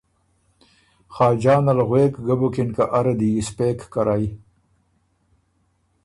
خاجان 1.13 1.65
ال 1.71 1.79
غوېک 1.87 2.13
ګۀ 2.25 2.35
بُکِن 2.39 2.69
که 2.75 2.83
اره 2.97 3.13
دی 3.19 3.29
یِسپېک 3.37 3.79
کرئ 3.93 4.25